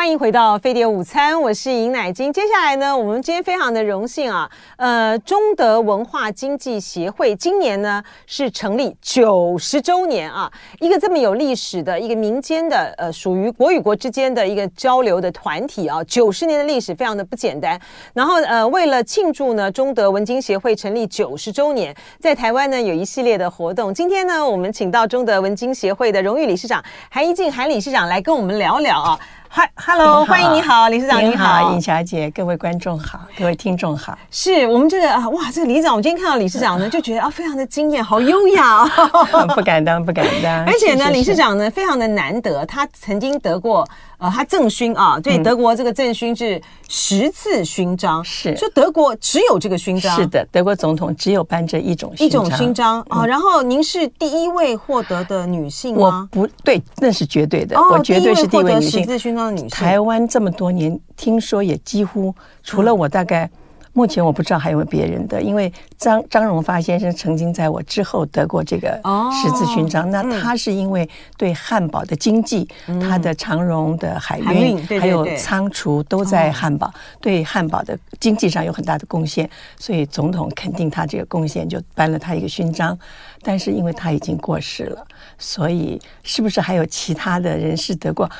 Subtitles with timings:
[0.00, 2.32] 欢迎回到飞碟午餐，我是尹乃金。
[2.32, 17.78] 接下来呢，我们今天非常的荣幸啊，呃，中德文化经济协会今年呢是成立九十周年啊，一个这么有历史的一个民间的呃，属于国与国之间的一个交流的团体啊，九十年的历史非常的不简单。
[18.14, 23.92] 然后呃，为了庆祝呢中德文经协会成立九十周年，在台湾呢有一系列的活动。
[23.92, 29.20] 今天呢，我们请到中德文经协会的荣誉理事长韩一静韩理事长来跟我们聊聊啊。
[29.52, 34.16] 嗨，Hello，欢迎你好，理事长你好，尹小姐，各位观众好，各位听众好。
[34.30, 39.46] 是我们这个啊，哇，这个理事长，我今天看到理事长呢， 就觉得啊，非常的惊艳，好优雅哦。
[39.56, 40.62] 不敢当，不敢当。
[40.64, 43.84] 而且呢，理事长呢，非常的难得，他曾经得过。
[44.20, 53.24] 呃，他赠勋啊，对德国这个赠勋是十字勋章，是说德国只有这个勋章，是的，德国总统只有颁这一种勋章，一种勋章啊。
[53.24, 56.28] 然后您是第一位获得的女性吗？
[56.32, 59.00] 我不对，那是绝对的，我绝对是第一位女性。
[59.00, 63.50] 十字勋章的女性，台湾这么多年，听说也几乎除了我，大概。
[63.92, 69.00] 目前我不知道还有没有别人的，因为张张荣发先生曾经在我之后得过这个
[69.42, 70.06] 十字勋章。
[70.06, 82.96] 哦、那他是因为对汉堡的经济，嗯、他的长荣的海运，海运对对对，还有仓储都在汉堡，哦、对汉堡的经济上有很大的贡献，所以总统肯定他这个贡献，就颁了他一个勋章。
[83.42, 85.06] 但是因为他已经过世了，
[85.38, 88.30] 所以是不是还有其他的人士得过？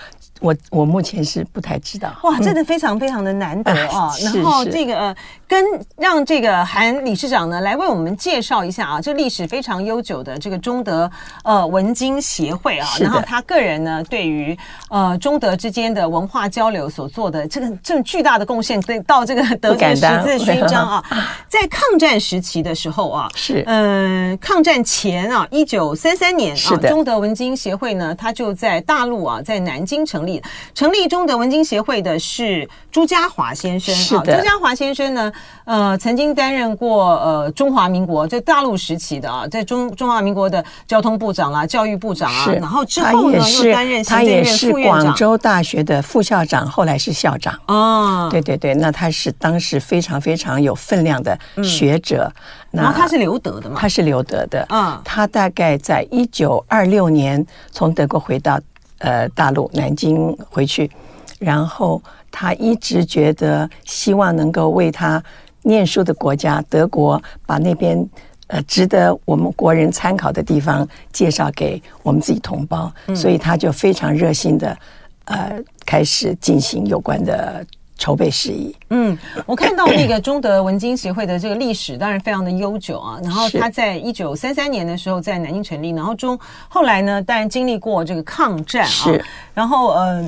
[0.40, 2.14] 我我目前是不太知道。
[2.22, 4.10] 哇，真的非常非常的难得啊！
[4.24, 5.16] 然后这个呃，
[5.50, 11.10] 跟让这个韩理事长呢来为我们介绍一下啊，这历史非常悠久的这个中德
[11.42, 14.56] 呃文经协会啊，然后他个人呢对于
[14.88, 21.04] 呃中德之间的文化交流所做的这个这么巨大的贡献，对到这个德国十字勋章 啊，
[21.48, 30.40] 在抗战时期的时候啊，是嗯、呃，抗战前啊，一九三三年啊，中德文经协会呢，他就在大陆啊，在南京成立。
[30.76, 33.92] 成立中德文经协会的是朱家华先生。
[34.16, 35.32] 啊，朱家华先生呢，
[35.64, 45.02] 呃，曾经担任过呃中华民国在大陆时期的啊，在中中华民国的交通部长啊、教育部长啊，然后之后呢又担任行政院副院长。
[45.02, 47.54] 广州大学的副校长，后来是校长。
[47.66, 52.32] 哦，对对对，那他是当时非常非常有分量的学者。
[52.70, 53.76] 然后他是留德的嘛？
[53.80, 54.66] 他是留德的。
[54.70, 58.58] 嗯，他大概在一九二六年从德国回到。
[59.02, 60.90] 呃，大陆南京回去，
[61.38, 65.22] 然后他一直觉得希望能够为他
[65.62, 68.08] 念书的国家德国，把那边
[68.46, 74.76] 呃值得我们国人参考的地方介绍给我们自己同胞，嗯、所以他就非常热心的
[75.26, 77.64] 呃开始进行有关的。
[78.02, 78.74] 筹备事宜。
[78.88, 83.20] 嗯，我看到那个中德文经协会的这个历史，当然非常的悠久啊。
[83.22, 89.12] 然后他在一九三三年的时候在南京成立，然后中后来呢，当然经历过这个抗战啊。
[89.52, 90.26] 然后呃，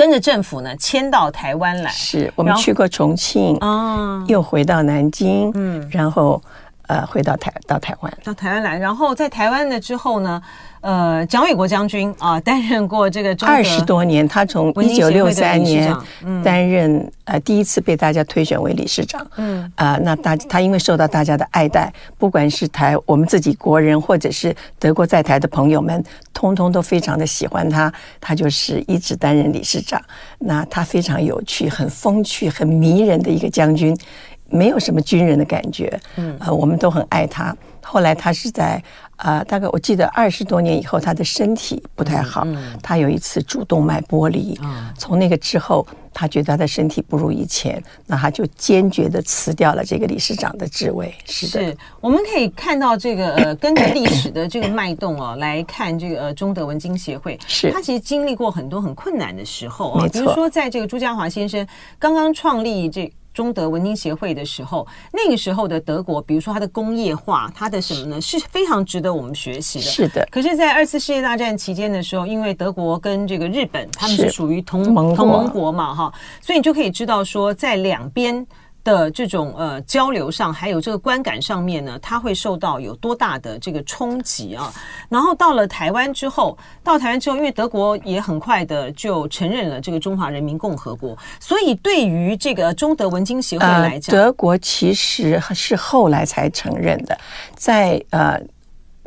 [0.00, 1.90] 跟着政府呢迁到台湾来。
[1.90, 6.42] 是我们去过重庆，嗯，又回到南京，嗯，然后
[6.90, 8.76] 呃回到台到台湾，到台湾来。
[8.76, 10.42] 然后在台湾了之后呢。
[10.82, 14.26] 呃，蒋纬国将军啊， 担任过这个二十多年。
[14.26, 15.94] 他从一九六三年
[16.42, 19.20] 担任、嗯、呃第一次被大家推选为理事长。
[19.36, 26.02] 嗯啊、呃，那大他因为受到大家的爱戴，不管是台我们自己国人，或者是德国在台的朋友们，
[26.32, 27.92] 通通都非常的喜欢他。
[28.18, 30.00] 他就是一直担任理事长。
[30.38, 33.94] 那他非常有趣、很风趣、很迷人的一个将军，
[34.50, 36.00] 没有什么军人的感觉。
[36.16, 37.56] 嗯，呃，我们都很爱他。
[37.82, 38.82] 后来他是在。
[39.20, 42.40] 啊、呃，大概我记得二十多年以后，他的身体不太好。
[42.46, 51.14] 嗯嗯、他有一次主动脉剥离，嗯、从那个之后，他觉得他的身体不如以前，那他就坚决的辞掉了这个理事长的职位。
[51.26, 60.00] 是的，是我们可以看到这个呃， 跟着历史的这个脉动哦，来看这个呃中德文经协会，是他其实经历过很多很困难的时候。
[60.10, 61.66] 比如说在这个朱家华先生
[61.98, 63.12] 刚刚创立这。
[63.32, 69.84] 中德文经协会的时候，那个时候的德国，比如说它的工业化，它的什么呢，是非常值得我们学习的。
[69.84, 70.26] 是的。
[70.30, 78.46] 可是，在二次世界大战期间的时候，因为德国跟这个日本，他们是属于同盟同盟国嘛，哈，所以你就可以知道说，在两边。
[78.82, 84.72] 的这种呃交流上，还有这个观感上面呢，它会受到有多大的这个冲击啊？
[85.08, 97.18] 然后到了台湾之后，到台湾之后，因为德国也很快的就承认了这个中华人民共和国，所以对于这个中德文经协会来讲，德国其实是后来才承认的，
[97.54, 98.40] 在呃，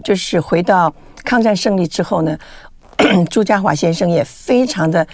[0.03, 0.93] 就是回到
[1.23, 2.37] 抗战胜利之后呢，
[3.29, 5.05] 朱家驊先生也非常的。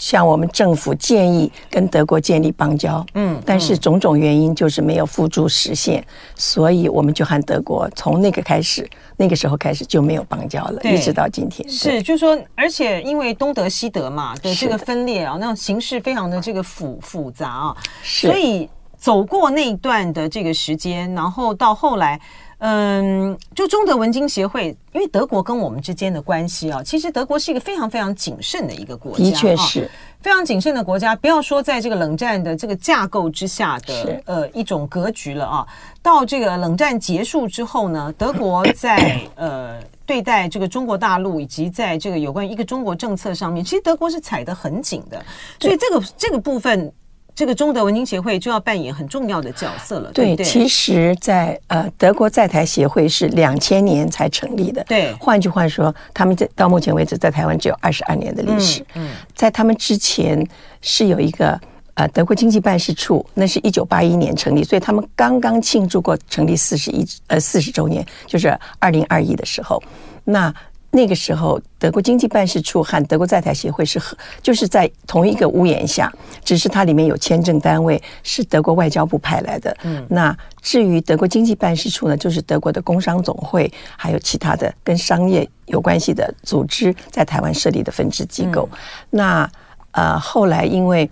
[0.00, 6.02] 向我们政府建议跟德国建立邦交，嗯，但是种种原因就是没有付诸实现，
[6.34, 8.88] 所以我们就和德国从那个开始，
[9.18, 11.68] 那个时候开始就没有邦交了，一直到今天。
[11.68, 18.66] 是，就是说，而且因为东德西德嘛的这个分裂啊，那形势非常的这个复复杂啊，所以
[18.96, 22.18] 走过那一段的这个时间，然后到后来。
[22.60, 29.88] 嗯，就中德文经协会，因为德国跟我们之间的关系啊，其实德国是一个非常非常谨慎的一个国家，的确是、啊、
[30.20, 31.16] 非常谨慎的国家。
[31.16, 35.66] 不要说在这个冷战的这个架构之下的呃一种格局了啊，
[36.02, 45.24] 到这个冷战结束之后呢，德国在 呃对待这个中国大陆以及在这个有关一个中国政策上面，其实德国是踩得很紧的，
[45.58, 46.92] 所以这个这个部分。
[47.40, 55.10] 这个中德文经协会就要扮演很重要的角色了，对其实在，在呃德国在台协会是两千年才成立的，对。
[55.14, 58.82] 换句话说，他们这到目前为止在台湾只有二十二年的历史。
[58.92, 60.46] 嗯，嗯在他们之前
[60.82, 61.58] 是有一个
[61.94, 69.82] 呃德国经济办事处，那是一九八一年成立，所以他们刚刚庆祝过成立四十一呃四十周年，就是二零二一的时候，
[70.24, 70.54] 那。
[70.92, 76.12] 那个时候，德国经济办事处和德国在台协会是和就是在同一个屋檐下，
[76.44, 79.76] 只是它里面有签证单位是德国外交部派来的。
[79.84, 88.68] 嗯，那至于德国经济办事处呢，就是德国的工商总会，还有其他的跟商业有关系的组织在台湾设立的分支机构。
[88.72, 88.78] 嗯、
[89.10, 89.50] 那
[89.92, 91.08] 呃，后来因为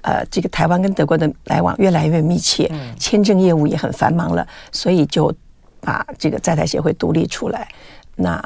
[0.00, 5.32] 呃这个台湾跟德国的来往越来越密切，签证业务也很繁忙了，所以就
[5.80, 7.68] 把这个在台协会独立出来。
[8.16, 8.42] 那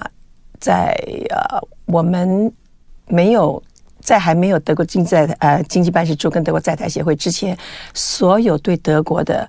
[0.60, 0.96] 在
[1.30, 2.52] 呃，我们
[3.06, 3.62] 没有
[4.00, 7.56] 在还没有德国经济呃经济办事处跟德国在台协会之前，
[7.94, 9.48] 所有对德国的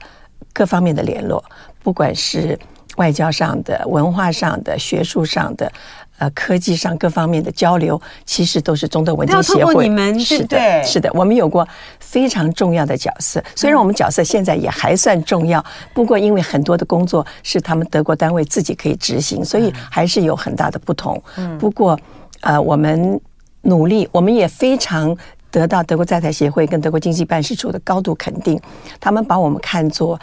[0.54, 1.44] 各方面的联络，
[1.84, 2.58] 不管是
[2.98, 5.72] 外交上的、文化上的、学术上的、
[6.18, 9.88] 呃科技上各方面的交流，其实都是中德文经协会。
[9.88, 11.68] 你们是的，是的，我们有过
[12.00, 13.44] 非常重要的角色。
[13.56, 21.22] 虽然我们角色现在也还算重要，不过因为很多的工作是他们德国单位自己可以执行，所以还是有很大的不同。
[21.60, 22.00] 不过
[22.42, 23.20] 呃，我们
[23.62, 25.16] 努力，我们也非常。
[25.50, 28.60] 得到德国在台协会跟德国经济办事处的高度肯定，
[29.00, 30.20] 他们把我们看作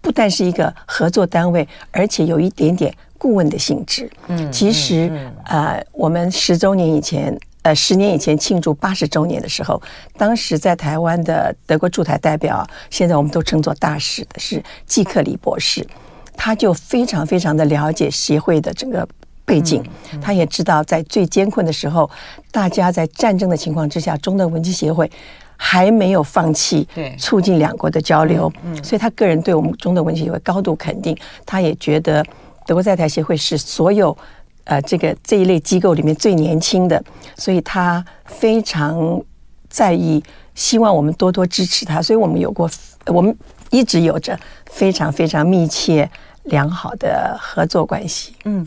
[0.00, 4.10] 不但是一个合作单位，而且有一点点顾问的性质。
[4.28, 5.10] 嗯，其实
[5.44, 9.82] 呃，我们十周年以前，呃，十年以前庆祝八十周年的时候，
[10.16, 15.86] 当时在台湾的德国驻台代表，现在我们都称作大使的是季克里博士，
[16.36, 19.06] 他就非常非常的了解协会的整个。
[19.48, 19.82] 背景，
[20.20, 22.10] 他也知道，在最艰困的时候，
[22.52, 25.10] 大家在战争的情况之下，中德文基协会
[25.56, 26.86] 还没有放弃
[27.18, 31.16] 促进两国的交流，所以他个人对我们中德文基协会高度肯定。
[31.46, 32.22] 他也觉得
[32.68, 34.14] 德国在台协会是所有
[34.64, 37.02] 呃这个这一类机构里面最年轻的，
[37.34, 39.18] 所以他非常
[39.70, 40.22] 在意，
[40.54, 42.02] 希望我们多多支持他。
[42.02, 42.70] 所以我们有过，
[43.06, 43.34] 我们
[43.70, 46.06] 一直有着非常非常密切
[46.42, 48.34] 良好的合作关系。
[48.44, 48.62] 嗯。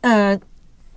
[0.00, 0.36] 呃，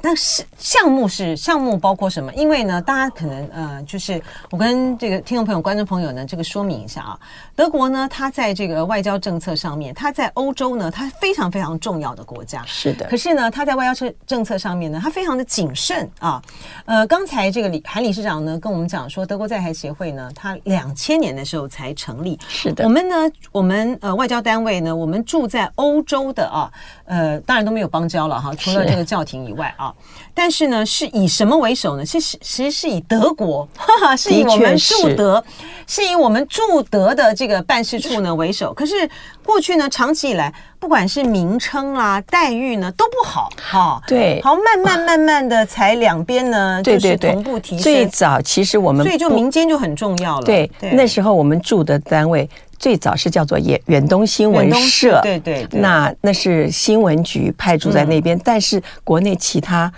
[0.02, 2.32] 那是项目是项目包括什么？
[2.36, 4.22] 因为呢，大家可能呃，就是
[4.52, 7.20] 我跟这个听众朋友、观众朋友呢，这个说明一下啊。
[7.56, 12.64] 德国呢，它在这个外交政策上面，它在欧洲呢，它非常非常重要的国家。
[12.68, 13.08] 是的。
[13.08, 16.40] 可是呢，它在外交政政策上面呢，它非常的谨慎啊。
[16.86, 22.40] 呃，刚才这个李韩理事长呢跟我们讲说，德国在台协会呢，它两千年的时候才成立。
[22.48, 22.84] 是的。
[22.84, 23.16] 我们呢，
[23.52, 26.72] 我们呃外交单位呢，我们住在欧洲的啊。
[27.06, 29.87] 呃，当然都没有邦交了哈，除了这个教廷以外啊。
[30.34, 32.06] 但是呢，是以什么为首呢？
[32.06, 35.44] 其实其实是以德国，哈哈，是以我们驻德，
[35.88, 38.74] 是以我们驻德的这个办事处呢为首。
[38.74, 39.10] 可是
[39.44, 44.02] 过去呢，长期以来，不管是名称啦、待遇呢，都不好哈。
[44.08, 47.84] 对，好，慢慢慢慢的才两边呢，就是同步提升。
[47.84, 50.46] 最早其实我们，所以就民间就很重要了。
[50.46, 52.48] 对，对那时候我们驻的单位。
[52.80, 59.92] 最早是叫做远远东新闻社，对对对，那那是新闻局派驻在那边，嗯、但是国内其他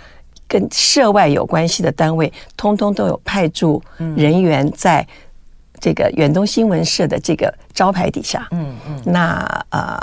[0.48, 3.82] 跟涉外有关系的单位，通通都有派驻
[4.16, 5.06] 人员在
[5.78, 9.98] 这个远东新闻社的这个招牌底下，嗯嗯，那呃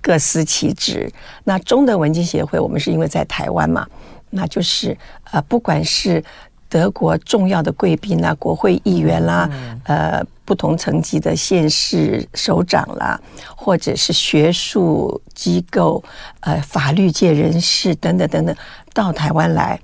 [0.00, 1.12] 各司其职。
[1.44, 3.86] 那中德文经协会，我们是因为在台湾嘛，
[4.30, 4.96] 那就是
[5.30, 6.24] 呃不管是。
[6.72, 9.46] 德国重要的贵宾啊，国会议员啦，
[9.84, 13.20] 呃，不同层级的县市首长啦，
[13.54, 16.02] 或者是学术机构、
[16.40, 18.56] 呃，法律界人士等等等等，
[18.94, 19.78] 到台湾来，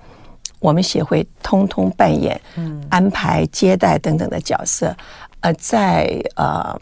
[0.61, 2.41] 我们协会通通扮演
[2.89, 4.97] 安排、接待等等的角色。
[5.41, 6.75] 呃，在呃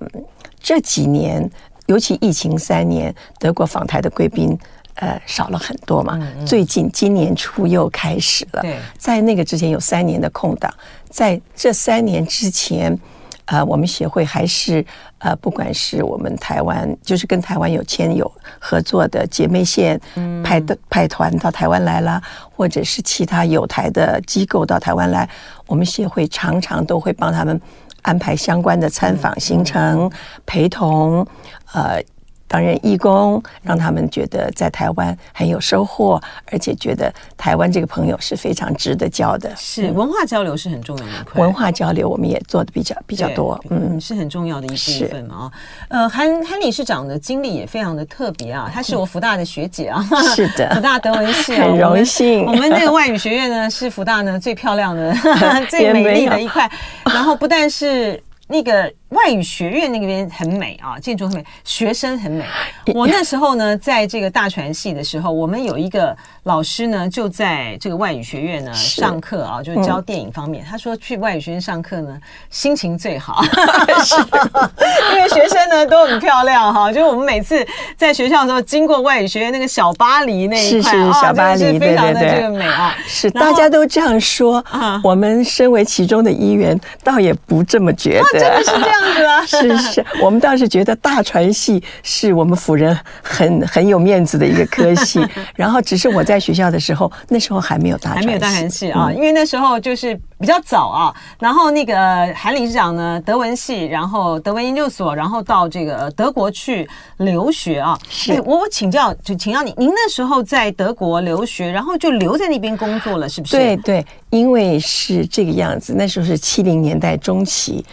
[0.60, 1.50] 这几年，
[1.86, 4.56] 尤其疫情三年，德国访台的贵宾。
[4.96, 6.18] 呃少了很多嘛。
[6.20, 10.72] 嗯嗯、最近今年初又开始了，对在那个之前有三年的空档，
[11.08, 12.98] 在这三年之前，
[13.46, 14.84] 呃，我们协会还是
[15.18, 20.00] 呃，不管是我们台湾，就是跟台湾有签有合作的姐妹线，
[20.42, 25.28] 派的派团到台湾来了，或者是其他有台的机构到台湾来，
[25.66, 27.60] 我们协会常常都会帮他们
[28.02, 30.10] 安排相关的参访行程，
[30.44, 31.26] 陪同，
[31.72, 32.02] 呃。
[32.48, 39.54] 担任义工，让他们觉得在台湾很有收获，而且觉得台湾这个朋友是非常值得交的。
[39.56, 45.52] 是文化交流是很重要的一块，文化交流我们也做的比较比较多，嗯，是很重要的一部分嘛啊。
[45.88, 50.02] 呃，韩韩理事长的经历也非常的特别啊，她是我福大的学姐啊，
[50.34, 52.44] 是的， 福大德文系很荣幸。
[52.46, 55.14] 我们那个外语学院呢，是福大呢最漂亮的、
[55.68, 56.70] 最美丽的一块，
[57.06, 58.92] 然后不但是那个。
[59.10, 62.44] 外语学院那边很美啊，建筑很美，学生很美。
[62.92, 70.64] 我那时候呢，在这个大传系的时候，我们有一个老师呢，就在这个外语学院呢上课啊，就是教电影方面。
[70.68, 72.18] 他说去外语学院上课呢，
[72.50, 73.44] 心情最好，
[75.14, 76.92] 因为学生呢都很漂亮哈。
[76.92, 77.64] 就是我们每次
[77.96, 82.92] 在学校的时候，经过外语学院那个小巴黎那一块啊，小巴黎非常的这个美啊。
[83.06, 88.95] 是大家都这样说啊，我们身为其中的一员，倒也不这么觉得，真的是这样。
[89.00, 95.24] 这样子啊， 是是，我们倒是觉得大传系是我们辅仁很很有面子的一个科系。
[95.54, 101.14] 然后，只是我在学校的时候，那时候还没有大传系，还没有大传系啊，因为那时候就是比较早啊。
[101.38, 101.94] 然后那个
[102.34, 106.88] 韩理事长呢，德文系，然后德文研究所，然后到这个德国去
[107.18, 107.98] 留学啊。
[108.08, 113.56] 是，我我请教，就请教你，您那时候在德国留学，然后就留在那边工作了，是不是？
[113.56, 117.84] 对对，因为是这个样子，那时候是七零年代中期。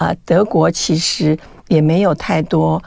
[0.00, 1.38] 啊，德国其实
[1.68, 2.82] 也没有太多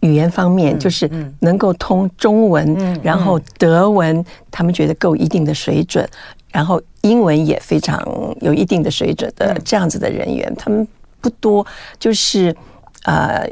[0.00, 6.06] 语言方面，就是能够通中文，然后德文他们觉得够一定的水准，
[6.50, 8.06] 然后英文也非常
[8.42, 10.86] 有一定的水准的这样子的人员，他们
[11.22, 11.66] 不多，
[11.98, 12.54] 就是
[13.04, 13.48] 呃，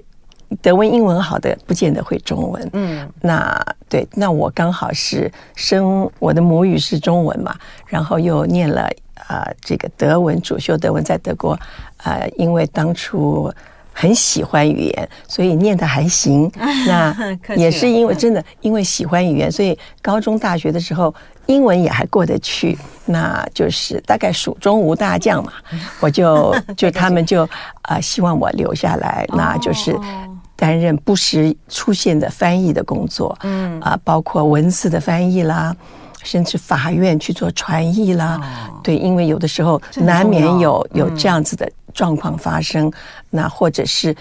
[0.61, 2.71] 德文、英文好的不见得会中文。
[2.75, 8.91] 嗯，那对，那我刚好是生我的母语是中文嘛，然后又念了啊、
[9.29, 11.59] 呃、这个德文主修德文，在德国。
[12.05, 13.53] 呃，因为当初
[13.93, 16.51] 很喜欢语言，所以念的还行。
[16.89, 17.15] 那
[17.55, 22.79] 也是因为真的，因为喜欢语言，所以高中、大学的时候英文也还过得去。
[23.05, 25.53] 那就是大概蜀中无大将嘛，
[26.01, 27.45] 我就就他们就
[27.83, 29.95] 啊、呃、希望我留下来，那就是
[30.57, 33.37] 担任不时出现的翻译的工作。
[33.43, 35.77] 嗯啊，包括文字的翻译啦。
[36.23, 42.93] 甚至法院去做传译啦，哦、对，因为有的时候难免有有这样子的状况发生，嗯、
[43.31, 44.15] 那或者是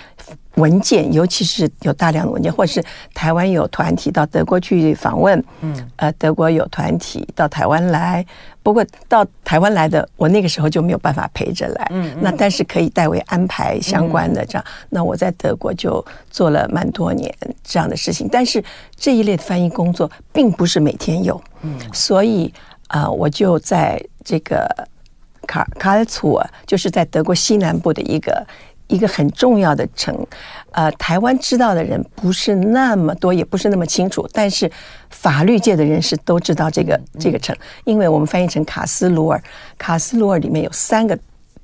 [0.60, 8.25] 文件，尤其是有大量的文件，或者是台湾有团体到德国去访问，嗯，呃，德国有团体到台湾来。
[8.62, 11.88] 不过到台湾来的，我那个时候就没有办法陪着来。
[11.92, 14.66] 嗯，那但是可以代为安排相关的这样。
[14.89, 18.28] 那我在德国就做了蛮多年这样的事情。
[18.30, 18.63] 但是
[18.96, 21.42] 这一类的翻译工作并不是每天有。
[21.62, 22.54] 嗯，所以
[22.88, 24.68] 啊，我就在这个
[25.48, 28.46] 卡卡尔茨尔，就是在德国西南部的一个。
[28.89, 30.13] 一个很重要的城，
[30.72, 34.69] 呃，台湾知道的人不是那么多，也不是那么清楚，但是
[35.12, 37.55] 法律界的人士都知道这个这个城，
[37.86, 39.41] 因为我们翻译成卡斯鲁尔，
[39.77, 41.17] 卡斯鲁尔里面有三个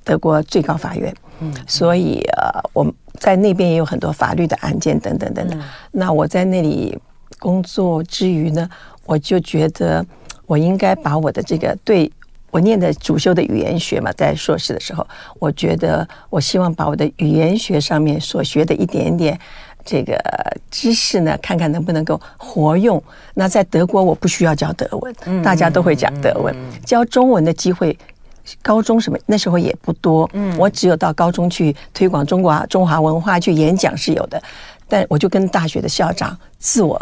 [0.04, 5.60] 德国最高法院，嗯，所以呃，我们在那边也有很多法律的案件等等等等。
[5.90, 6.96] 那我在那里
[7.40, 8.70] 工作之余呢，
[9.04, 10.06] 我就觉得
[10.46, 12.10] 我应该把我的这个对。
[12.56, 15.06] 我念的主修的语言学嘛，在硕士的时候，
[15.38, 19.38] 我觉得我希望把我的语言学上面所学的一点点
[19.84, 20.18] 这个
[20.70, 23.02] 知识呢，看看能不能够活用。
[23.34, 27.94] 那在德国，我不需要教德文，大家都会讲德文，教中文的机会，
[28.62, 30.26] 高中什么那时候也不多。
[30.32, 34.42] 嗯，我只有到高中去推广中国中华文化去演讲是有的，
[34.88, 36.98] 但我就跟大学的校长自我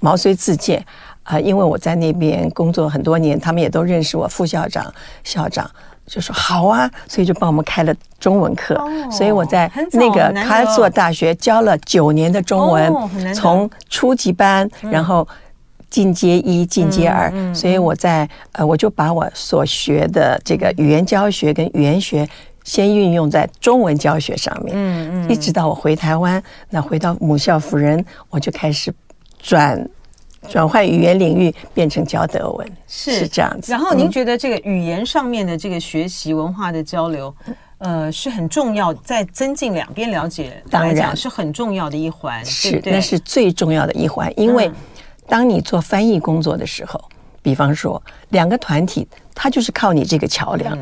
[0.00, 0.84] 毛遂自荐。
[1.26, 4.28] 啊，因为我在那边工作很多年，他们也都认识我。
[4.28, 5.68] 副校长、校长
[6.06, 8.76] 就说好啊，所以就帮我们开了中文课。
[8.76, 15.26] 哦、所以我在那个卡尔佐大学教了九年的中文，哦、从初级班，然后
[15.90, 17.28] 进阶一、进阶二。
[17.34, 22.28] 嗯、所以我在呃，我就把我所学的这个语言教学跟语言学
[22.62, 24.72] 先运用在中文教学上面。
[24.76, 26.40] 嗯嗯，一直到我回台湾，
[26.70, 28.94] 那回到母校辅仁，我就开始
[29.40, 29.88] 转。
[30.48, 33.72] 转换语言领域变成教德文是是这样子。
[33.72, 37.34] 然后您觉得这个语言上面的这个学习、文化的交流，
[37.78, 42.44] 呃，是很重要，在增进两边了解当然是很重要的一环。
[42.44, 44.70] 是，那是最重要的一环，因为
[45.26, 47.02] 当你做翻译工作的时候，
[47.42, 50.78] 比方说两个团体，它就是靠你这个桥梁。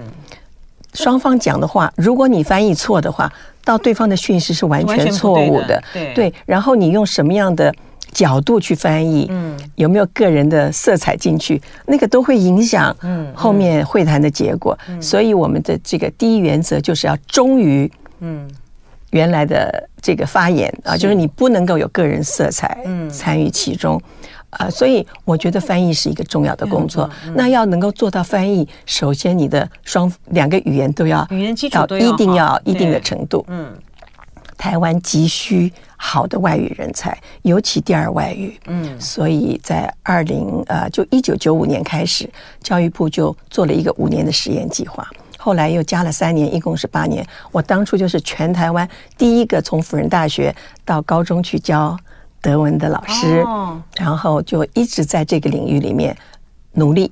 [0.93, 3.33] 双方讲的话，如果你翻译错的话，
[3.65, 5.83] 到对方的讯息是完全错误的。
[5.93, 7.75] 对，对，然后你用什么样的
[8.15, 14.79] 角度去翻译，嗯，有没有个人的色彩进去，那个都会影响嗯后面会谈的结果。
[15.01, 17.91] 所以我们的这个第一原则就是要忠于
[18.21, 18.49] 嗯
[19.11, 22.79] 原来的这个发言啊，就是你不能够有个人色彩
[23.11, 24.01] 参与其中。
[24.57, 27.11] 啊，所以我觉得翻译是一个重要的工作。
[27.35, 33.45] 那要能够做到翻译，首先你的双两个语言都要语言基础都一定要一定的程度。
[33.49, 33.67] 嗯，
[34.65, 38.59] 台湾急需好的外语人才，尤其第二外语。
[38.67, 42.27] 嗯，所以在二零呃，就一九九五年开始，
[42.63, 45.07] 教育部就做了一个五年的实验计划，
[45.37, 47.23] 后来又加了三年，一共是八年。
[47.53, 51.95] 我当初就是全台湾第一个从辅仁大学到高中去教。
[52.41, 53.43] 德文的老师，
[53.97, 56.15] 然后就一直在这个领域里面
[56.73, 57.11] 努力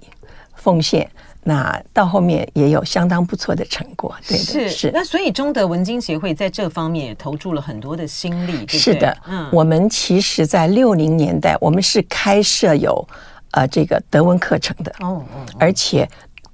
[0.55, 1.11] 奉献。
[1.45, 4.91] 那到后面也有相当不错的成果，对的，是是。
[4.93, 9.17] 那所以中德文经协会在这方面也投注了很多的心力，对对是的。
[9.27, 13.07] 嗯，我们其实，在六零年代，我们是开设有
[13.51, 14.93] 呃这个德文课程的。
[15.01, 15.47] 哦哦。
[15.59, 16.09] 而且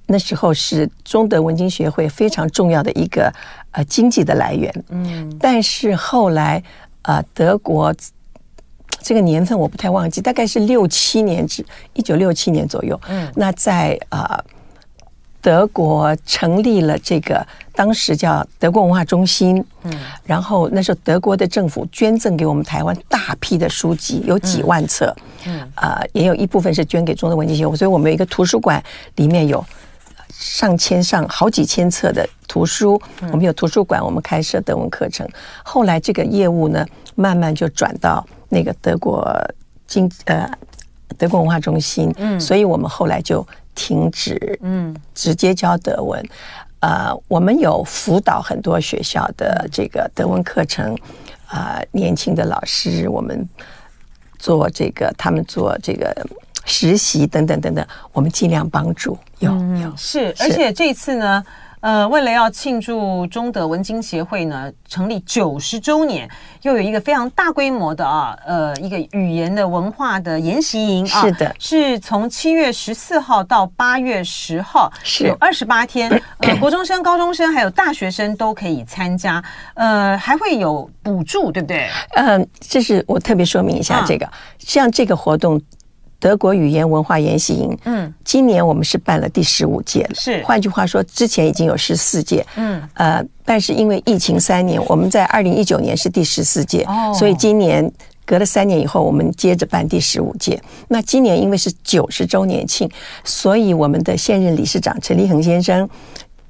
[0.07, 3.31] 那时候是中德文经协会非常重要的一个
[3.71, 4.83] 呃经济的来源。
[4.89, 5.37] 嗯。
[5.39, 6.63] 但是后来
[7.03, 7.93] 呃德国。
[9.01, 12.99] 这个年份我不太忘记，大概是六七年至一九六七年左右。
[13.07, 14.45] 嗯，那在啊、呃、
[15.41, 19.63] 德国成立了这个当时叫德国文化中心。
[19.83, 19.91] 嗯，
[20.23, 25.15] 然后那时候德国的政府捐赠给我们台湾大批的书籍，有几万册。
[25.45, 28.83] 嗯，啊、呃，也有一部分是捐给中德文经协会，所以我们有一个图书馆，
[29.15, 29.65] 里面有
[30.29, 33.01] 上千上好几千册的图书。
[33.31, 35.27] 我们有图书馆，我们开设德文课程。
[35.63, 38.25] 后来这个业务呢，慢慢就转到。
[38.51, 39.31] 那个德国
[39.85, 40.49] 经呃
[41.19, 43.47] 德国文化中心，嗯，所以我们后来就
[43.79, 44.93] 停止嗯。
[45.13, 46.21] 直接教德文，
[46.81, 50.93] 呃，我们有辅导很多学校的这个德文课程，
[51.47, 53.47] 啊、呃，年轻的老师我们
[54.37, 56.13] 做这个，他们做这个
[56.65, 59.93] 实习等等等等，我们尽量帮助，有有。
[59.95, 61.43] 是，而且这次呢。
[61.81, 66.29] 呃，为了要庆祝中德文经协会呢成立九十周年，
[66.63, 79.41] 又有一个非常大规模的啊，呃，一个语言的文化的研习营啊，是的，是从七月十四号到八月十号，是有二十八天，呃，国中生、高中生还有大学生都可以参加，
[79.75, 81.87] 呃，还会有补助，对不对？
[82.15, 85.61] 嗯、呃，这是我特别说明一下这个，啊、像这个活动。
[86.19, 90.15] 德国语言文化研习营，嗯，今年我们是办了第十五届了。
[90.15, 97.89] 是，换句话说，之前已经有十四届，嗯，呃，但是因为疫情三年，我们在二零一九年是第十四届，哦，所以今年
[98.25, 100.61] 隔了三年以后，我们接着办第十五届。
[100.89, 102.89] 那今年因为是九十周年庆，
[103.23, 105.89] 所以我们的现任理事长陈立恒先生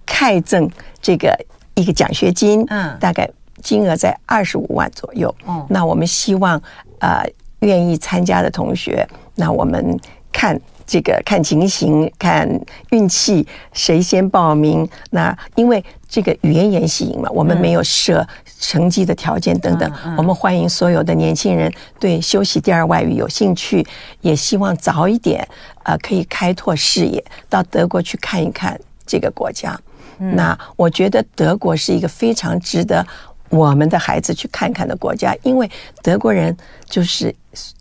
[0.04, 0.68] 开赠
[1.00, 1.38] 这个
[1.76, 3.30] 一个奖学金，嗯，大概
[3.62, 5.34] 金额在二十五万左右。
[5.46, 6.60] 哦，那我们希望
[7.02, 7.24] 呃
[7.60, 9.08] 愿意参加的同学。
[9.40, 9.98] 那我们
[10.32, 12.48] 看这个看情形，看
[12.92, 14.88] 运气，谁先报名？
[15.12, 18.28] 那因为这个语言研习营嘛，我们没有设
[18.60, 23.86] 成绩的条件等等，我们欢迎所有的年轻人对修习第二外语有兴趣，
[24.22, 25.48] 也希望早一点
[25.84, 29.80] 呃可以开拓视野，到德国去看一看这个国家。
[30.18, 33.06] 那我觉得德国是一个非常值得。
[33.50, 35.70] 我们的孩子去看看的国家，因为
[36.02, 36.56] 德国人
[36.88, 37.34] 就是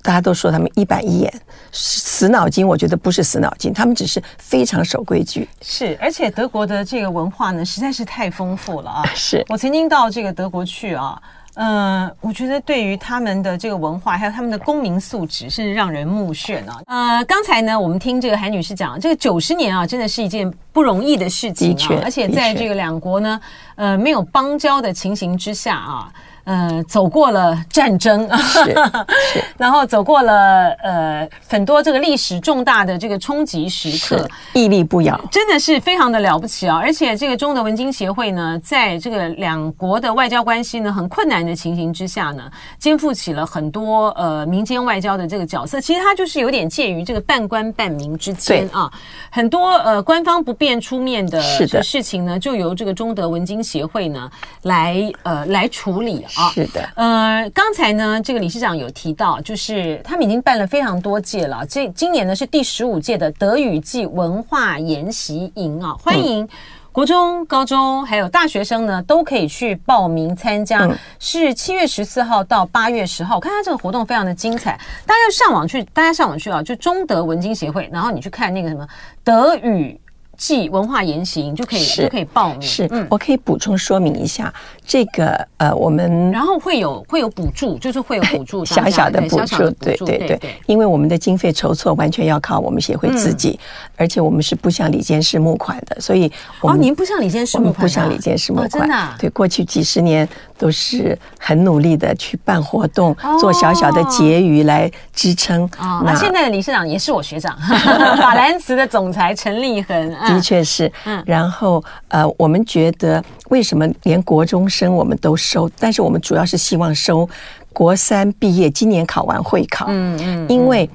[0.02, 1.33] 大家都说他们一板一眼、
[1.72, 2.66] 死脑筋。
[2.66, 5.48] 我觉得不是死脑筋，他们只是非常守规矩。
[5.61, 9.04] 是，而且德国的这个文化呢，实在是太丰富了啊！
[9.14, 11.20] 是我曾经到这个德国去啊。
[11.60, 16.80] 嗯、呃，我觉得对于他们的这个文化，还有他们的公民素质，是让人目眩啊。
[16.86, 22.00] 呃，刚才呢，我们听这个韩女士讲，这个九十年啊，真的是一件不容易的事情啊。
[22.04, 23.40] 而且在这个两国呢，
[23.74, 26.12] 呃，没有邦交的情形之下啊。
[26.48, 36.78] 呃，走过了战争，是，是 然后走过了呃很多这个历史重大的这个冲击时刻，屹立不摇，真的是非常的了不起啊！
[36.82, 45.78] 而且这个中德文经协会呢，在这个两国的外交关系呢很困难的情形之下呢，肩负起了很多呃民间外交的这个角色。
[45.78, 48.90] 其实它就是有点介于这个半官半民之间啊，
[49.30, 51.38] 很多呃官方不便出面的
[51.82, 54.30] 事情呢，就由这个中德文经协会呢
[54.62, 56.38] 来呃来处理啊。
[56.53, 61.66] 是的，呃，刚才呢，这个理事长有提到，就是他们已经办了非常多届了。
[61.66, 66.48] 这今年呢是第十五届的德语季文化研习营啊，欢迎
[66.92, 70.87] 国中、高中还有大学生呢，都可以去报名参加。
[70.87, 74.79] 嗯、是七月十四号到八月十号，我看他这个活动非常的精彩。
[75.07, 78.87] 大家上网去，大家上网去啊，就中德文经协会，然后你去看那个什么
[79.22, 80.01] 德语。
[80.38, 82.62] 记文化言行就可以就可以报名。
[82.62, 84.53] 是，我可以补充说明一下，
[84.87, 90.40] 这个呃，我们然后会有会有补助，就是会有补助， 小小的补助，对对对。
[90.66, 93.59] 因为我们的经费筹措完全要靠我们协会自己，
[93.96, 99.14] 而且我们是不向李监事募款的，所以哦，您不向李监事募款，不向李监事募款，真的。
[99.18, 105.68] 对，过去几十年都是很努力的去办活动，做小小的结余来支撑。
[106.05, 110.27] 那现在的理事长也是我学长，法兰茨的总裁陈立恒。
[110.28, 115.70] 的确是，嗯，然后呃，我们觉得为什么连国中生我们都收？
[115.78, 117.28] 但是我们主要是希望收
[117.72, 120.88] 国三毕业，今年考完会考，嗯嗯，因为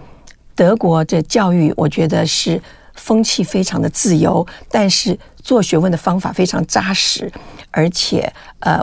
[0.56, 2.62] 德国的教育我觉得是
[2.96, 7.32] 风气非常的自由，但是做学问的方法非常扎实，
[7.72, 8.80] 而且呃，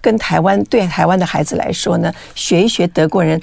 [0.00, 3.40] 跟台湾对台湾的孩子来说呢，学一学德国人。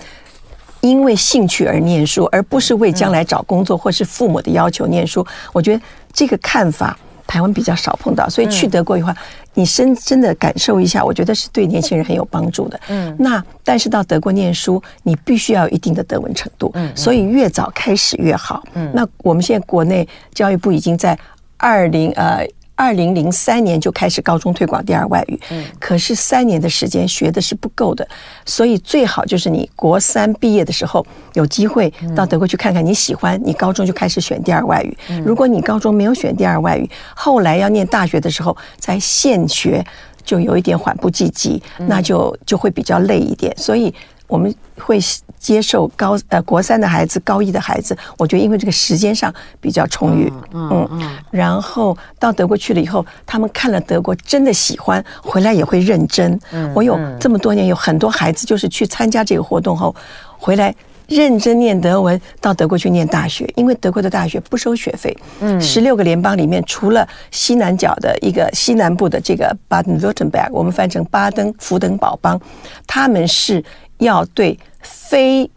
[0.81, 5.25] 因为兴趣而念书，而不是为将来找工作或是父母的要求念书。
[5.53, 5.81] 我觉得
[6.13, 6.97] 这个看法
[7.27, 9.13] 台湾比较少碰到，所以去德国的话，
[9.55, 12.79] 你深深的感受一下，我觉得是对年轻人很有帮助的。
[12.87, 18.63] 嗯，那但是到德国念书，你必须要有一定的德文程度，嗯，所以越早开始越好。
[18.73, 21.17] 嗯，那我们现在国内教育部已经在
[21.57, 22.47] 二零呃。
[22.83, 28.05] 二零零三年就开始高中推广第二外语，嗯，可是三年的时间学的是不够的，
[28.45, 34.97] 所以最好就是你国三毕业的时候有机会到德国去看看，你喜欢，你高中就开始选第二外语。
[35.25, 39.81] 如果你高中没有选第二外语，后来要念大学的时候再现学，
[40.25, 43.93] 就有一点缓不济急，那就就会比较累一点，所以。
[44.33, 44.99] 我们会
[45.37, 56.39] 接受高呃国三的孩子，高一的孩子，我觉得因为这个时间上比较充裕，嗯嗯，嗯，然后到德国去了以后，他们看了德国真的喜欢，回来也会认真。
[56.51, 59.95] 嗯，我有这么多年有很多孩子就是去参加这个活动后
[60.39, 60.73] 回来。
[61.09, 65.15] 认真念德文，到德国去念大学，因为德国的大学不收学费。
[65.41, 72.39] 嗯，十六个联邦里面，除了西南角的一个西南部的这个巴登 württemberg，我们翻成巴登福登堡邦，
[72.87, 73.61] 他们是
[74.03, 75.49] 要对非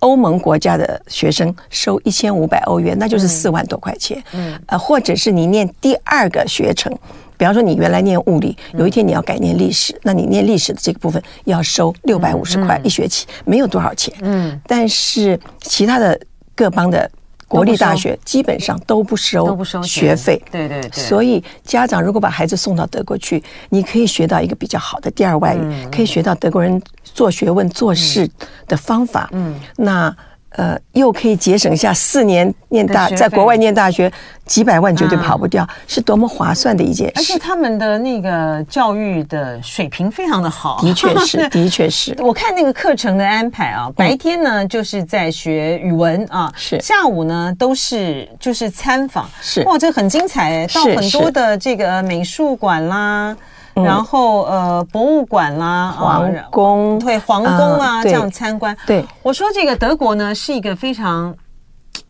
[0.00, 4.22] 欧盟国家的学生收一千五百欧元，那就是四万多块钱。
[4.32, 6.92] 嗯，呃，或者是你念第二个学程。
[7.38, 14.14] 比方说，你原来念物理，有一天你要改念历史，那你念历史的这个部分要收六百五十块一学期，没有多少钱。
[14.20, 16.16] 嗯，但是其他的
[16.54, 17.10] 各邦的
[17.56, 20.42] 国立大学基本上都不收学费。
[20.50, 20.90] 对对对。
[20.90, 28.28] 所以家长如果把孩子送到德国去，你可以学到一个比较好的第二外语，可以学到德国人做学问做事
[28.66, 29.28] 的方法。
[29.32, 30.16] 嗯，那。
[30.56, 34.12] 呃，又可以节省下四年念大，在国外念大学
[34.44, 37.12] 几百万绝对跑不掉，是多么划算的一件事。
[37.16, 42.14] 而且他们的那个教育的水平非常的好，的确是， 的确是。
[42.18, 53.36] 我看那个课程的安排啊，白天呢就是在学语文啊，是下午呢都是就是参访，是哇，这很精彩，到很多的这个美术馆啦。
[53.74, 58.76] 然后呃，博物馆啦，皇宫对皇宫啊，这样参观。
[58.86, 61.34] 对，我说这个德国呢，是一个非常，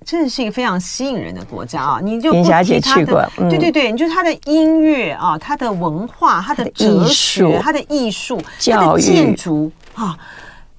[0.04, 2.00] 真的是一个非常吸引人的国家啊！
[2.02, 10.18] 你就不提它的，对对对，你就它的音乐啊，它的文化，它的哲学，它的艺术，它的建筑啊，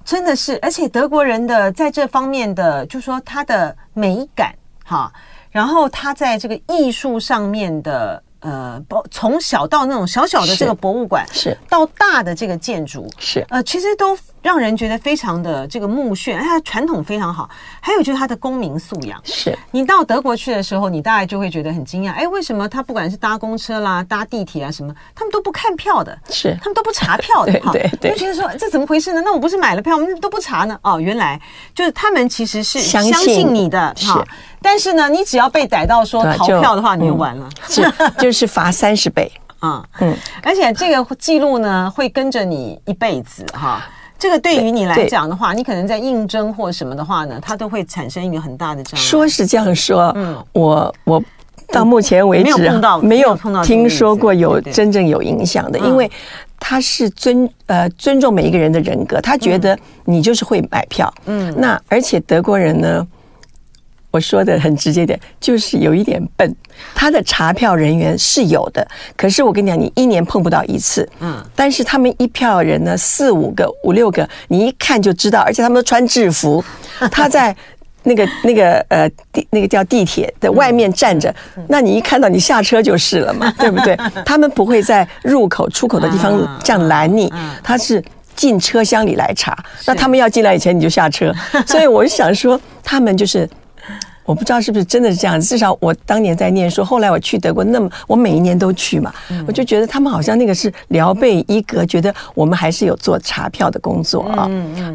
[0.04, 5.10] 真的是，而且德国人的在这方面的，就说它的美感哈，
[5.50, 8.22] 然后他在这个艺术上面的。
[8.44, 8.80] 呃，
[9.10, 11.56] 从小到那种小小的这个博物馆，是。
[11.68, 13.44] 到大的这个建筑，是。
[13.48, 17.48] 呃，其实都让人觉得非常的这个目眩，哎，传统非常好。
[17.80, 29.22] 还有就是他的公民素养，是你到德国去的时候，你大概就会觉得很惊讶，哎，为什么他不管是搭公车啦、搭地铁啊什么，他们都不看票的，是他们都不查票的， 哈，对对，就觉得说这怎么回事呢？
[29.24, 30.78] 那我不是买了票，我们都不查呢？
[30.82, 31.40] 哦，原来
[31.74, 34.22] 就是他们其实是相信你的，哈。
[34.60, 43.82] 但是呢，你只要被逮到说逃票的话，你就完了，是就是罚三十倍 啊，嗯，而且这个记录呢会跟着你一辈子哈。
[44.24, 49.04] 这个对于你来讲的话，你可能在应征或什么的话呢，它都会产生一个很大的障碍。
[49.04, 51.22] 说是这样说，嗯，我我
[51.68, 56.10] 到目前为止没有碰到，没有碰到听说过有真正有影响的，因为
[56.58, 63.06] 他是尊呃尊重每一个人的人格，他觉得你就是会买票，嗯，那而且德国人呢。
[64.14, 66.54] 我说的很直接点，就是有一点笨。
[66.94, 71.08] 他的查票人员是有的，可是我跟你讲，你一年碰不到一次。
[71.18, 76.64] 嗯，但是他们一票人呢，四五个、五六个，你一看就知道，而且他们都穿制服。
[77.10, 77.54] 他在
[78.04, 81.34] 那个那个呃地那个叫地铁的外面站着，
[81.66, 83.98] 那你一看到你下车就是了嘛， 对不对？
[84.24, 87.32] 他们不会在入口出口的地方这样拦你，
[87.64, 88.00] 他是
[88.36, 89.58] 进车厢里来查。
[89.86, 91.34] 那他们要进来以前你就下车，
[91.66, 93.48] 所以我就想说，他们就是。
[94.24, 99.12] 我不知道是不是真的是这样，至少我当年在念书，后来我去德国，那么我每一年都去嘛，
[99.46, 104.50] 我就觉得他们好像那个是聊备一格，觉得我们还是有做查票的工作啊，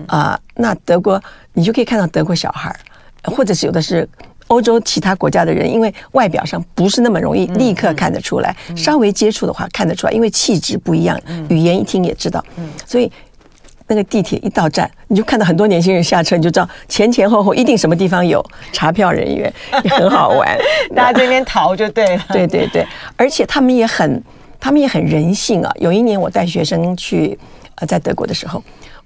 [0.07, 1.21] 啊，那德国
[1.53, 2.75] 你就可以看到德国小孩，
[3.23, 4.07] 或者是有的是
[4.47, 12.67] 欧洲其他国家的人，因为外表上不是那么容易立刻看得出来，稍微接触的话看得出来，因为气质不一样，语言一听也知道，嗯。
[12.85, 13.11] 所以。
[13.89, 18.39] 那个地铁一到站，你就看到很多年轻人下车，你就知道前前后后一定什么地方有
[18.71, 19.51] 查票人员，
[19.83, 20.55] 也很好玩。
[20.95, 22.23] 大家这边逃就对了。
[22.29, 22.85] 对对对，
[23.17, 24.23] 而且他们也很，
[24.59, 25.71] 他们也很人性啊。
[25.79, 27.37] 有一年我带学生去，
[27.75, 28.63] 呃，在德国的时候，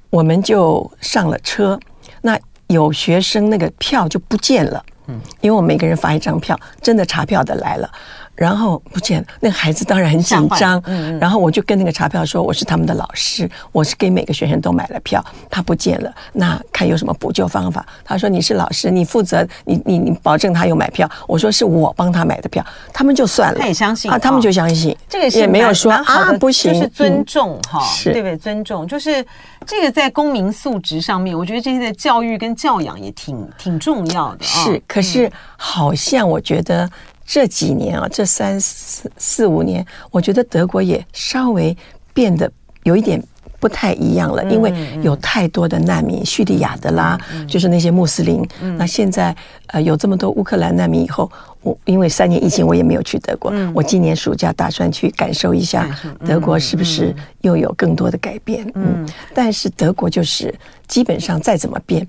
[0.09, 1.79] 我们就上了车，
[2.21, 7.89] 那有学生那个票就不见了，嗯，因为我们每个人发一张票，真的查票的来了。
[8.35, 10.81] 然后不见了，那个孩子当然很紧张。
[10.85, 24.97] 嗯，然后我就跟那个查票说：“我是他们的老师，我是给每个学生都买了票，他不见了，那看有什么补救方法。”他说：“你是老师，你负责，你你你保证他有买票。”我说：“是我帮他买的票。”他们就算了，他也相信啊，他们就相信。
[25.07, 28.35] 这个也没有说啊，不行，就是尊重哈，对不对？
[28.35, 29.23] 尊重就是
[29.65, 34.43] 这个在公民素质上面，我觉得这些的教育跟教养也挺挺重要的。
[34.43, 36.89] 是，可是好像我觉得。
[37.25, 41.75] 这几年啊，这三四四五年，我觉得德国也稍微
[42.13, 42.51] 变得
[42.83, 43.21] 有一点
[43.59, 48.45] 不太一样了，因为有太多的难民，叙利亚的啦，就是那些穆斯林。
[48.77, 49.33] 那现在
[49.67, 51.31] 呃有这么多乌克兰难民以后，
[51.61, 53.53] 我因为三年疫情，我也没有去德国。
[53.73, 55.89] 我今年暑假打算去感受一下
[56.25, 58.69] 德国是不是又有更多的改变。
[58.75, 60.53] 嗯，但是德国就是
[60.89, 62.05] 基本上再怎么变。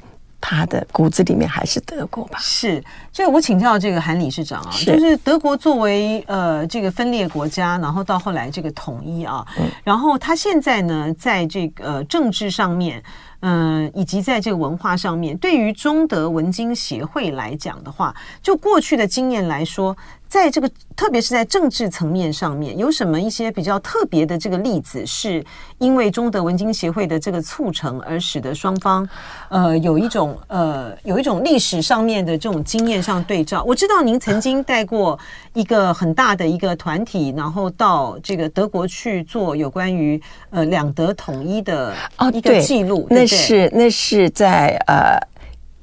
[0.46, 2.38] 他的骨子里面还是德国吧？
[2.38, 13.02] 是，所以我请教这个韩理事长啊，是就是德国作为呃这个分裂国家，然后到后来这个统一啊，嗯、然后他现在呢，在这个、呃、政治上面，
[13.40, 19.96] 嗯、呃，以及在这个文化上面，对于中德文经协会来讲的话，就过去的经验来说。
[20.28, 25.44] 在这个，特别是在政治层面上面，有什么一些比较特别的这个例子，是
[25.78, 29.08] 因为中德文经协会的这个促成，而使得双方，
[29.48, 33.62] 呃，有一种呃，有一种历史上面的这种经验上对照。
[33.62, 35.16] 我知道您曾经带过
[35.52, 41.94] 一个很大的一个团体，然后到这个德国去做有关于呃两德统一的
[42.32, 43.02] 一个记录。
[43.04, 45.16] 哦，对，那是那是在呃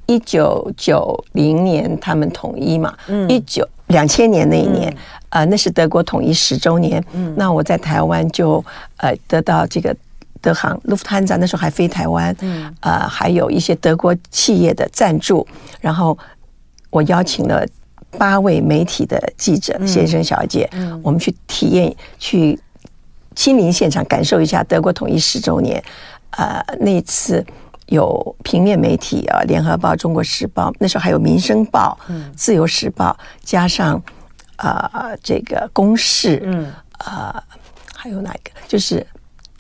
[0.08, 3.68] 一九九零年他们统一嘛，嗯，一九。
[3.88, 4.90] 两千年那一年，
[5.32, 7.04] 嗯、呃，那是德国统一十周年。
[7.12, 8.64] 嗯，那我在台湾就
[8.96, 9.94] 呃得到这个
[10.40, 15.46] 德航 Lufthansa 那时候还飞台湾，嗯，呃，还有一些德国企业的赞助，
[15.82, 16.18] 然后
[16.90, 17.68] 我邀请了
[18.18, 22.58] 八位媒体的记者、嗯、先生小姐，嗯，我们去体验，去
[23.36, 25.84] 亲临现场感受一下德国统一十周年。
[26.38, 27.46] 呃，那次。
[27.92, 31.98] 有平面媒体啊，《联合报》《中国时报》，那时候还有《民生报》、
[32.34, 34.02] 《自由时报》，加上
[34.56, 37.44] 啊、呃、这个《公视》，嗯啊、呃，
[37.94, 38.52] 还有哪一个？
[38.66, 39.06] 就是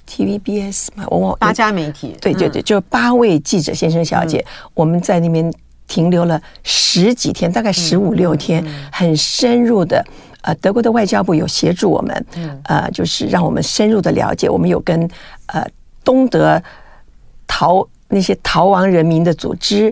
[0.07, 5.53] TVBS 嘛，我我八家媒体，对对对，就八位记者先生小姐，嗯、我们在那边
[5.85, 10.01] 停留了十几天，大概十五六天，嗯、很深入的。
[10.43, 14.49] 呃，德国的外交部有协助我们，嗯呃，就是让我们深入的了解。
[14.49, 15.09] 我们有跟
[15.47, 15.67] 呃
[16.05, 16.63] 东德
[17.45, 17.85] 逃。
[18.11, 19.91] 那些逃亡人民的组织，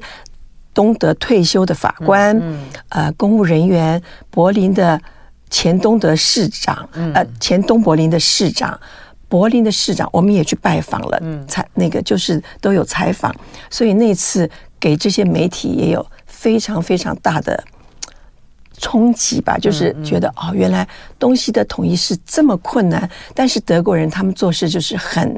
[0.74, 5.02] 东德退休的法官，嗯嗯、呃，公务人员，柏林的
[5.50, 8.80] 前东德市长，嗯、呃，前东柏林的市长，
[9.28, 13.34] 柏林的市长，我们也去拜访了，采、嗯、那个就是都有采访，
[13.70, 17.62] 所以那次给这些媒体也有非常非常大的
[18.78, 25.36] 冲击吧，就是觉得、哦，原来东西的统一是这么困难，但是德国人他们做事就是很。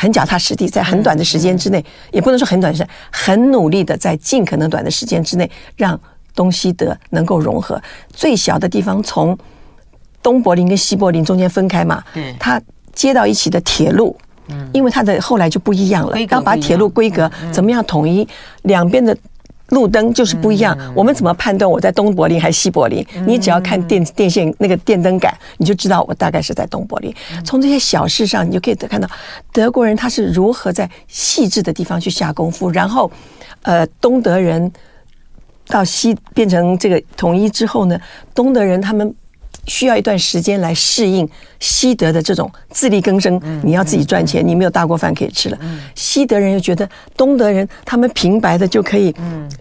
[0.00, 6.00] 很脚踏实地，在很短的时间之内，也不能说很短时间，很努力的在尽可能短的时间之内，让
[6.34, 7.78] 东西德能够融合。
[8.08, 9.36] 最小的地方，从
[10.22, 12.02] 东柏林跟西柏林中间分开嘛，
[12.38, 12.58] 它
[12.94, 14.16] 接到一起的铁路，
[14.72, 18.26] 因为它的后来就不一样了，要把铁路规格怎么样统一，
[18.62, 19.14] 两边的。
[19.70, 23.04] 路灯就是不一样，我们怎么判断我在东柏林还是西柏林？
[23.26, 27.14] 你只要看电电线那个电灯杆，你就知道我大概是在东柏林。
[27.44, 29.08] 从这些小事上，你就可以看到
[29.52, 32.70] 德国人他是如何在细致的地方去下功夫。
[32.70, 33.10] 然后，
[33.62, 34.70] 呃，东德人
[35.68, 37.98] 到西变成这个统一之后呢，
[38.34, 39.14] 东德人他们
[39.66, 45.58] 需要一段时间来适应西德的这种自力更生，你要自己赚钱，你没有大锅饭可以吃了。
[45.94, 49.14] 西德人又觉得东德人他们平白的就可以，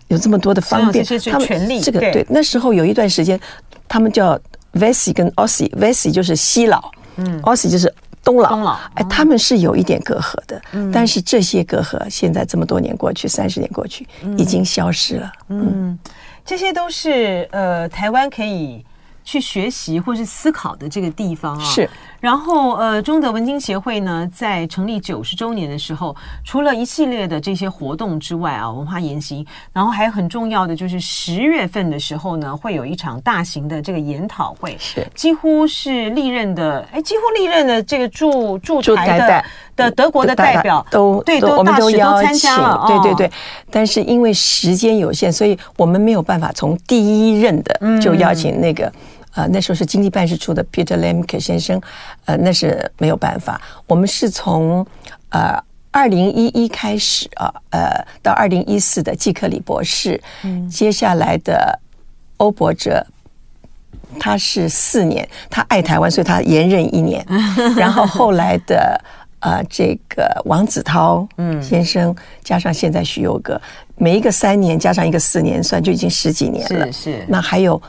[0.07, 2.25] 有这么多的方便，他们这个对。
[2.29, 3.39] 那时候有一段时间，
[3.87, 4.39] 他们叫
[4.73, 10.61] Vessi 跟 Ossi，Vessi 就是西老，嗯，Ossi 就是东老，东老，哎，他们是有一点隔阂的，
[10.93, 14.07] 但是这些隔阂现在这么多年过去，三十年过去，
[14.37, 15.31] 已经消失了。
[15.49, 15.97] 嗯，
[16.45, 18.83] 这些都是呃，台湾可以。
[19.29, 21.87] 去学习或是思考的这个地方啊，是。
[22.19, 26.13] 然后呃，中德文经协会呢，在成立九十周年的时候，
[26.43, 42.51] 除了一系列的这些活动之外啊，文化研习，然后还有很重要的就是十月份的时候呢，会有一场大型的这个研讨会，是几乎是历任的哎，几乎历任的这个驻驻台的的德国的代表都对，都我们都邀请，
[42.87, 43.27] 对对对。
[43.27, 43.31] 哦、
[43.69, 48.87] 但是因为时间有限，所以我们没有办法从第一任的就邀请那个。
[48.87, 48.93] 嗯
[49.35, 51.79] 呃，那时候是经济办事处的 Peter Lemke 先生，
[52.25, 53.61] 呃，那是没有办法。
[53.85, 54.85] 我们是从
[55.29, 55.57] 呃
[55.91, 61.79] 二零一一开始啊，呃，到二零一四的季克里博士，嗯，接下来的
[62.37, 63.05] 欧博哲，
[64.19, 67.23] 他是四年，他爱台湾，所以他延任一年。
[67.77, 68.99] 然后后来的
[69.41, 73.61] 呃这个王子涛嗯先生，加上现在徐有格，
[73.95, 76.91] 每一个三年加上一个四年，算就已经十几年了。
[76.91, 77.79] 是是，那还有。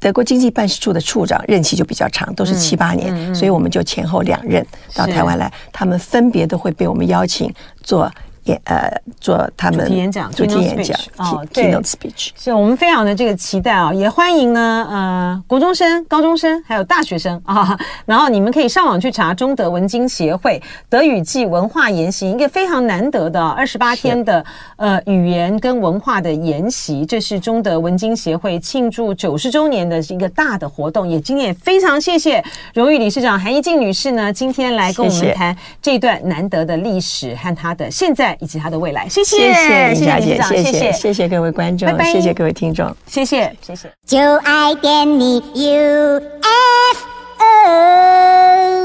[0.00, 8.10] 德国经济办事处的处长任期就比较长，都是七八年，嗯嗯嗯、所以我们就前后两任到台湾来，他们分别都会被我们邀请做。
[8.50, 24.44] 也呃，做他们主题演讲，主题演讲哦，对，speech，是我们非常的这个期待啊，也欢迎呢呃，国中生、高中生还有大学生啊，然后你们可以上网去查中德文经协会德语暨文化研习，一个非常难得的二十八天的
[24.76, 32.42] 呃语言跟文化的研习，这是中德文经协会庆祝九十周年的一个大的活动，也今天也非常谢谢
[32.74, 38.36] 荣誉理事长韩一静女士呢，今天来跟我们谈这段难得的历史和她的现在。
[38.40, 39.08] 以及他的未来。
[39.08, 39.52] 谢谢，
[39.94, 43.90] 谢谢，谢谢，谢谢各位观众，谢谢各位听众，谢谢，谢谢。
[44.06, 47.06] 就爱点你，U F
[47.38, 48.79] O。